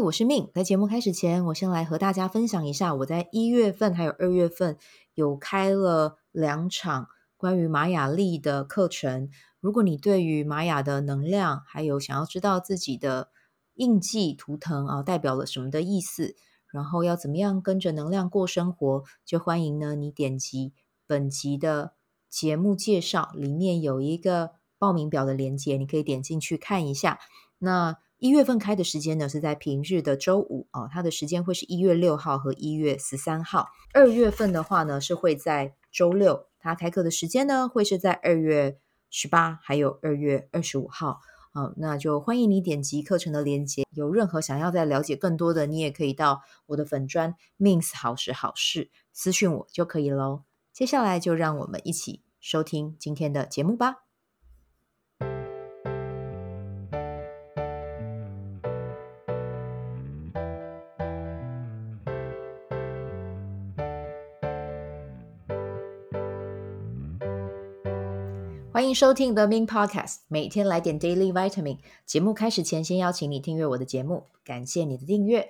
[0.00, 0.50] 我是命。
[0.52, 4.76] 在节目开始前，我先来和大家分享一下，我在一月份还有二月份
[5.14, 9.30] 有开了两场关于玛雅历的课程。
[9.60, 13.30] 如果你对于玛雅的能量，还有想要知道自己的
[13.74, 16.34] 印记图腾啊代表了什么的意思，
[16.72, 20.72] 然后要怎么样跟着能量过生活，就欢迎呢你点击
[21.06, 21.94] 本集的
[22.28, 27.18] 节目介绍，里面有一个报名表的链接，你可以点进去看一下。
[27.58, 33.68] 那一月份开的时间呢，是在平日的周五哦，它的时间会是一月六号和一月十三号。
[33.92, 38.78] 二月份的话呢，是会在周六，它开课的时间呢，会是在二月
[39.10, 41.20] 十八，还有二月二十五号。
[41.52, 43.84] 哦，那就欢迎你点击课程的链接。
[43.90, 50.44] 有任何想要再了解更多的，你也可以到我的粉专，Mins 好时好事私讯我就可以喽。
[50.72, 54.03] 接下来就让我们一起收听今天的节目吧。
[68.74, 71.78] 欢迎收听 The Min Podcast，每天来点 Daily Vitamin。
[72.04, 75.48] 节目开始前，先邀请你订阅我的节目，感谢你的订阅。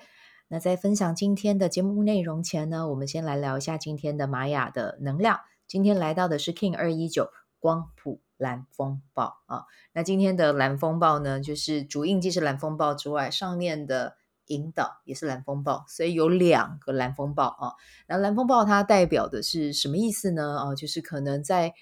[0.48, 5.40] 那在分享今天的节目内容前呢，我们先来聊一下今天的玛雅的能量。
[5.66, 9.64] 今天来到的是 King 二一九光谱蓝风暴啊。
[9.94, 14.16] 那今天的蓝风暴呢，就是主印记是蓝风暴之外，上面的
[14.48, 17.72] 引导也是蓝风暴，所以有两个蓝风暴啊。
[18.06, 20.58] 那蓝风暴它代表的是什么意思呢？
[20.58, 21.72] 啊，就是可能在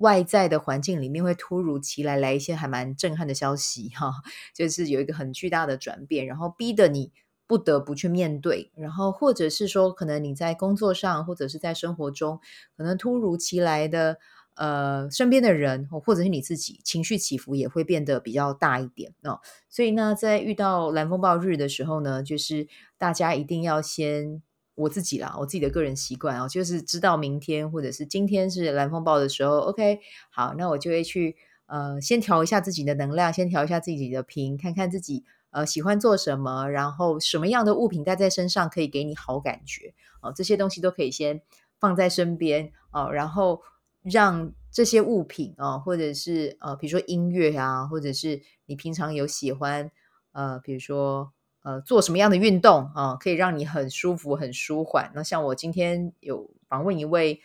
[0.00, 4.12] 外在的环境里面会突如其来来一些还蛮震撼的消息哈，
[4.54, 7.12] 就是有一个很巨大的转变，然后逼得你
[7.46, 12.40] 不得不去面对，然后或者是说可能你在工作上或者是在生活中，
[12.76, 14.18] 可能突如其来的
[14.54, 22.66] 呃身边的人或者是你自己情绪起伏也会变得比较大一点哦，所以呢，在遇到蓝风暴日的时候呢，就是
[22.96, 24.42] 大家一定要先。
[24.80, 31.36] 我自己啦，我自己的个人习惯啊，就是知道明天或者是今天是蓝风暴的时候，OK，好，那我就会去
[31.66, 41.42] 呃，先调一下自己的能量，先调一下自己的频，看看自己呃喜欢做什么，然后什么样的物品带在身上可以给你好感觉哦，这些东西都可以先
[41.78, 43.60] 放在身边哦，然后
[44.02, 49.90] 让这些物品啊，或者是呃，比如说音乐啊，或者是你平常有喜欢
[50.32, 51.32] 呃，比如说。
[51.62, 55.10] 呃，做什么样的运动啊，可以让你很舒服、很舒缓？
[55.14, 57.40] 那像我今天有访问一位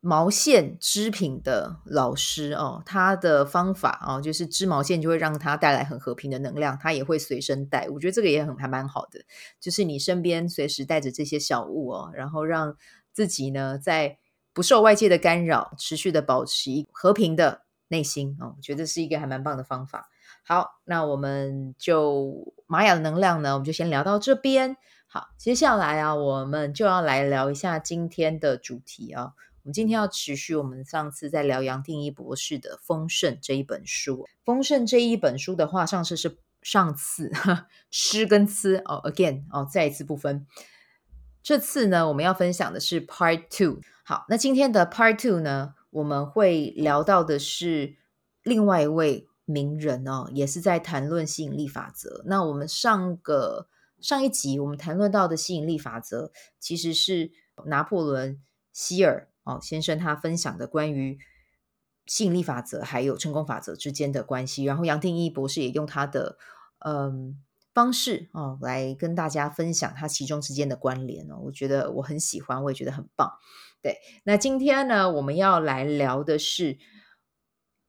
[0.00, 7.88] 毛线织品的老师哦，他的方法哦，就是织毛线就会让他带来很和平的能量，他也会随身带。
[7.90, 9.20] 我觉得这个也很还蛮好的，
[9.60, 12.76] 就是你身边随时带着这些小物哦，然后让
[13.12, 14.18] 自己呢在
[14.52, 20.08] 不受外界的干扰，持续的保持和平的内心哦，我觉得是一个还蛮棒的方法。
[20.48, 24.76] 好，那我们就玛雅的能量呢，我们就先聊到这边。
[25.08, 29.32] 好，接下来啊，我们就要来聊一下今天的主题啊。
[29.64, 34.18] 我们今天要持续我们上次在聊杨定一博士的《丰盛》这一本书。
[34.44, 37.32] 《丰盛》这一本书的话，上次是上次
[37.90, 40.46] 吃跟吃哦，again 哦，再一次不分。
[41.42, 43.80] 这次呢，我们要分享的是 Part Two。
[44.04, 47.96] 好，那今天的 Part Two 呢，我们会聊到的是
[48.44, 49.26] 另外一位。
[49.46, 52.22] 名人哦，也是在谈论吸引力法则。
[52.26, 53.68] 那我们上个
[54.00, 57.30] 上一集我们谈论到的吸引力法则，其实是
[57.66, 58.42] 拿破仑
[58.72, 61.18] 希尔哦先生他分享的关于
[62.06, 64.64] 吸引力法则还有成功法则之间的关系。
[64.64, 66.36] 然后杨定一博士也用他的
[66.80, 67.40] 嗯
[67.72, 71.38] 方式哦来跟大家分享他其中之间的关联哦。
[71.44, 73.30] 我觉得我很喜欢，我也觉得很棒。
[73.80, 76.78] 对，那今天呢，我们要来聊的是。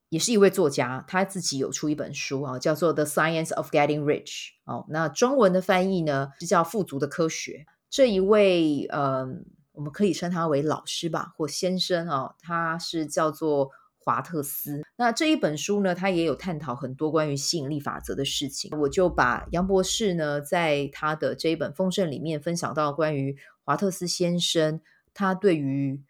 [0.09, 4.23] 也是一位作家，他自己有出一本书啊，叫做《The Science of Getting Rich》
[4.63, 4.85] 哦。
[4.87, 7.65] 那中文的翻译呢是叫《富足的科学》。
[7.89, 9.27] 这一位呃，
[9.73, 14.81] 我们可以称他为老师吧，或先生啊，他是叫做华特斯。
[14.95, 18.71] 那这一本书呢，他也有探讨很多关于吸引力法则的事情。
[18.79, 24.79] 我就把杨博士呢，在他的这一本《丰盛》里面分享到关于华特斯先生
[25.13, 26.01] 他对于。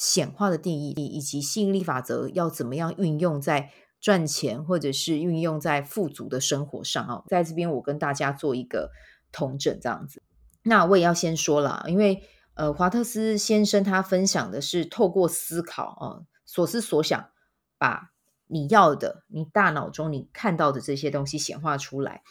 [0.00, 3.70] 显化的定义以及吸引力法则要怎么样运用在
[4.00, 8.92] 赚钱或者是运用在富足的生活上哦，在这边我跟大家做一个
[9.30, 10.22] 统整这样子。
[10.62, 12.22] 那我也要先说了，因为
[12.54, 17.28] 呃华特斯先生他分享的是透过思考哦，所思所想，
[17.76, 18.12] 把
[18.46, 22.22] 你要的、你大脑中你看到的这些东西显化出来，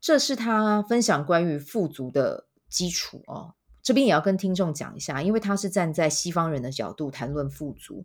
[0.00, 3.54] 这是他分享关于富足的基础哦。
[3.82, 8.04] 这边也要跟听众讲一下，因为他是站在西方人的角度谈论富足。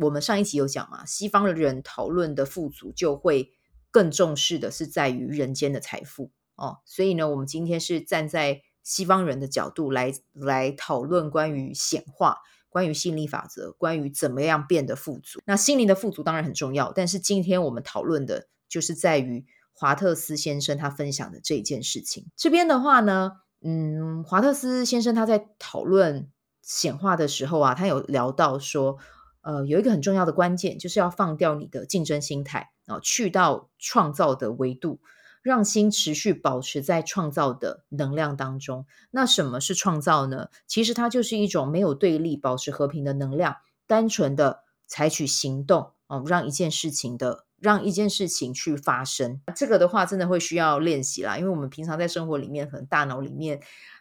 [0.00, 3.52] 我们上一集有讲嘛，西方人讨论的富足就会
[3.90, 6.78] 更重视的是在于人间的财富哦。
[6.84, 12.38] 所以呢，我们今天是站在西方人的角度来来讨论关于显化、
[12.70, 15.40] 关于吸引力法则、关于怎么样变得富足。
[15.44, 22.30] 那心灵的富足当然很重要，但是今天我们讨论的就是在于华特斯先生他分享的这件事情。
[22.34, 23.32] 这边的话呢，
[23.62, 26.30] 嗯，华特斯先生他在讨论
[26.62, 28.98] 显化的时候啊，他有聊到说。
[29.40, 35.00] 呃，有一个很重要的关键，就是要放掉你的竞争心态啊，去到创造的维度，
[35.40, 38.84] 让心持续保持在创造的能量当中。
[39.10, 40.48] 那什么是创造呢？
[40.66, 43.56] 其实它就是一种没有对立、保持和平的能量，
[43.86, 49.40] 单纯的采取行动哦，让一件事情的，让一件事情去发生。
[49.54, 53.60] 这个的话，真的会需要练习啦，因为我们平常在生活里面，可能大脑里面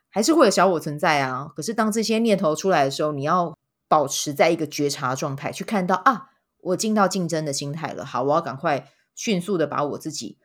[0.10, 1.48] 还是会有小我存在啊。
[1.56, 3.58] 可是当这些念头出来的时候，你要。
[3.90, 8.04] 保持在一个觉察状态，去看到啊，我进到竞争的心态了。
[8.04, 10.38] 好，我要赶快迅速的把我自己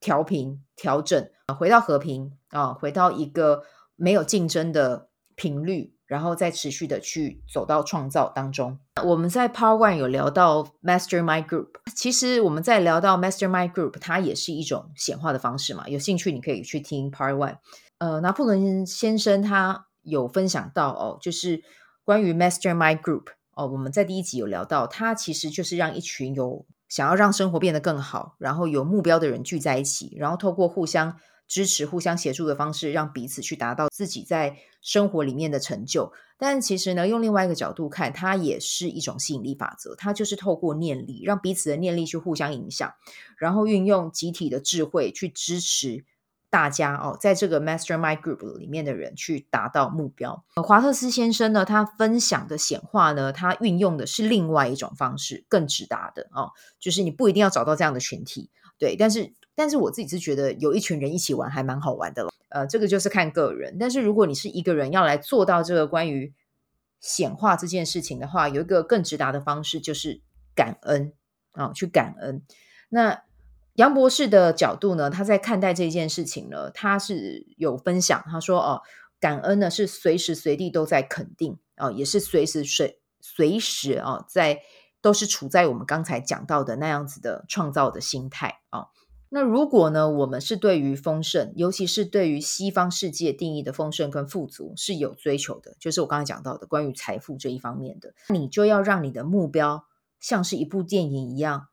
[0.00, 1.28] 调平、调整，
[1.58, 3.64] 回到和平啊，回到一个
[3.94, 8.78] 没有竞争的频率，然后再持续的去走到创造当中。
[9.02, 15.88] 我们在 Power One 有聊到 Mastermind Group，其实我们在聊到 Mastermind Group，它也是一种显化的方式嘛。
[15.88, 17.56] 有兴趣你可以去听 Power One。
[17.98, 21.62] 呃，拿破仑先生他有分享到哦，就是。
[22.08, 31.14] 关于 Mastermind Group 哦，我们在第一集有聊到，它其实就是让一群有想要让生活变得更好，然后有目标的人聚在一起，然后透过互相
[31.48, 36.12] 支持、互相协助的方式，让彼此去达到自己在生活里面的成就。
[36.38, 42.92] 但其实呢，用另外一个角度看，它也是一种吸引力法则，它就是透过念力，让彼此的念力去互相影响，
[43.38, 46.04] 然后运用集体的智慧去支持。
[46.50, 50.46] 大家哦，在这个 Mastermind Group 里面的人去达到目标。
[50.54, 58.48] 华特斯先生呢，他分享的显化呢，他运用的是另外一种方式，更直达的哦，就是你不一定要找到这样的群体，
[58.78, 58.96] 对。
[58.96, 62.30] 但是，但是我自己是觉得有一群人一起玩还蛮好玩的了。
[62.50, 63.76] 呃，这个就是看个人。
[63.78, 66.32] 但是如果你是一个人要来做到这个关于
[67.00, 70.20] 显化这件事情的话，有一个更直达的方式，就是
[70.54, 71.12] 感恩
[71.50, 72.42] 啊，去感恩。
[72.88, 73.24] 那。
[73.74, 78.24] 杨博士的角度呢，他在看待这件事情呢，他是有分享。
[78.26, 78.82] 他说：“哦，
[79.20, 84.58] 感恩呢是随时随地都在肯定啊、哦，也是随时随随时啊、哦，在
[85.00, 88.88] 都是处在我们刚才讲到的那样子的创造的心态啊、哦。
[89.30, 99.84] 那如果呢，我们是对于丰盛，尤其是对于西方世界定义的丰盛跟富足是有追求的，就是我刚才讲到的关于财富这一方面的，你就要让你的目标
[100.20, 101.68] 像是一部电影一样。”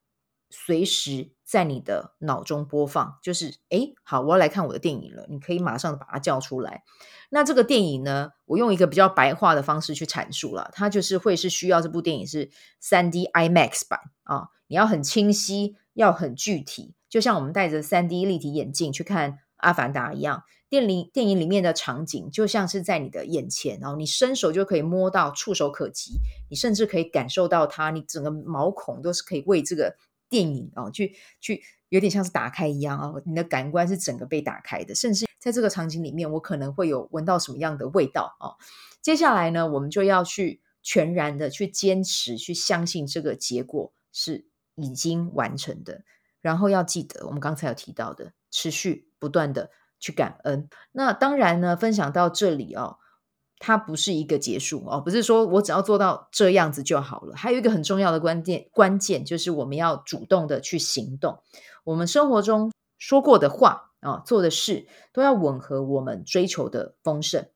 [0.51, 5.25] 随时在你的脑中播放，就是诶，好，我要来看我的电影了。
[5.27, 6.83] 你可以马上把它叫出来。
[7.29, 12.51] 那这个电影呢，我用一个比较白话的方式去阐述了，它就是会是需要这部电影是
[12.81, 20.43] 3D IMAX 版啊，你要很清晰，要很具体，就像我们戴着 3D 立体眼镜去看《阿凡达》一样。
[20.67, 26.19] 电影电影里面的场景就像是在你的眼前，然后你伸手就可以摸到，触手可及，
[26.49, 29.95] 你甚至可以感受到它，你整个毛孔都是可以为这个。
[30.27, 38.57] 电影哦，去去有点像是打开一样哦，你的感官是整个被打开的，甚至在这个场景里面，我可能会有闻到什么样的味道哦。
[39.03, 46.03] 接下来呢，我们就要去全然的去坚持，去相信这个结果是已经完成的，
[46.45, 50.69] 然后要记得我们刚才有提到的，持续不断的去感恩。
[50.91, 52.97] 那当然呢，分享到这里哦。
[53.57, 57.35] 它不是一个结束哦，不是说我只要做到这样子就好了。
[57.35, 61.41] 还有一个很重要的关键，关键就是我们要主动的去行动。
[61.85, 67.47] 我们生活中说过的话啊，做的事都要吻合我们追求的丰盛。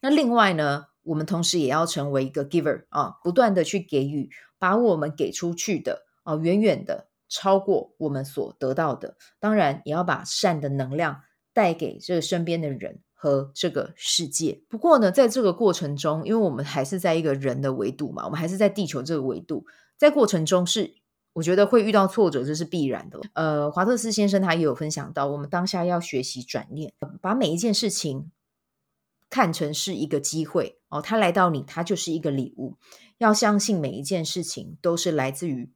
[0.00, 9.16] 那另外呢，我们同时也要成为一个 giver 啊，不断的去给予，把我们给出去的啊，远远的超过我们所得到的。
[9.38, 13.00] 当然，也要把善的能量带给这个身边的人。
[13.18, 14.60] 和这个世界。
[14.68, 19.64] 不过呢，在这个过程中，因为我们还是在一个人的维度嘛，我们还是在地球这个维度，
[19.96, 20.96] 在过程中是
[21.32, 23.18] 我觉得会遇到挫折，这是必然的。
[23.32, 26.92] 呃，华特斯先生他也有分享到，我们当下要学习转念，
[27.22, 28.30] 把每一件事情
[29.30, 32.76] 看成是一个机会哦，他来到你，他就是一个礼物。
[33.16, 35.72] 要相信每一件事情都是来自于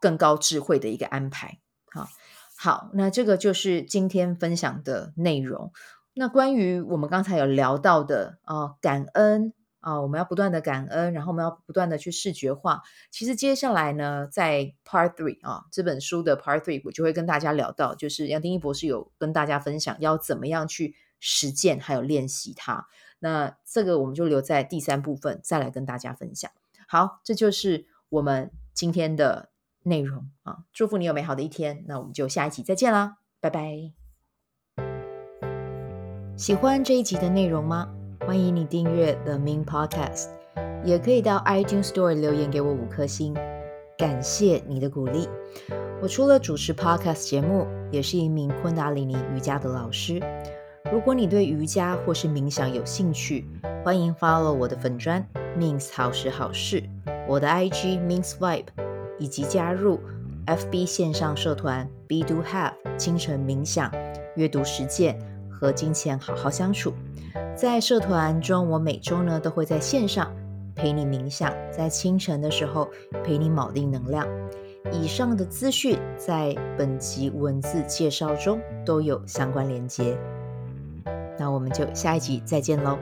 [0.00, 1.58] 更高智慧的一个安排。
[1.90, 2.08] 好，
[2.56, 5.72] 好，那这个就是今天分享的内容。
[6.14, 12.82] 那关于我们刚才有聊到的啊、感恩啊、我们要不断的感恩，然后我们要不断的去视觉化。
[13.12, 22.88] 其实接下来呢，在 Part Three 啊这本书的 Part Three，我就会跟大家聊到，就是杨定一博士有跟大家分享要怎么样去实践，还有练习它。
[23.20, 26.50] 那这个我们就留在第三部分再来跟大家分享。
[26.88, 29.50] 好，这就是我们今天的
[29.82, 31.84] 内容啊，祝福你有美好的一天。
[31.86, 33.92] 那我们就下一集再见啦，拜拜。
[36.36, 37.88] 喜欢这一集的内容吗？
[38.26, 40.28] 欢迎你订阅 The Min Podcast，
[40.84, 43.34] 也可以到 iTunes Store 留言给我五颗星，
[43.96, 45.28] 感谢你的鼓励。
[46.00, 50.20] 我除了主持 Podcast 节目，也是一名昆达里尼瑜伽的老师。
[50.92, 53.44] 如果你对瑜伽或是冥想有兴趣，
[53.84, 55.26] 欢迎 follow 我的粉专
[55.58, 56.82] Min 好时好事，
[57.26, 58.66] 我的 IG Min's Vibe，
[59.18, 60.00] 以及加入
[60.46, 63.92] FB 线上社团 Be Do Have 清晨冥想、
[64.36, 65.18] 阅读实践
[65.50, 66.92] 和金钱好好相处。
[67.54, 70.32] 在社团中，我每周呢都会在线上
[70.74, 72.88] 陪你冥想，在清晨的时候
[73.24, 74.26] 陪你铆定能量。
[74.92, 80.16] 以上的资讯在本集文字介绍中都有相关连接。
[81.38, 82.96] 那我们就下一集再见喽。